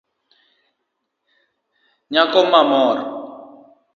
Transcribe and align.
Nyako 2.11 2.39
mamor 2.51 2.97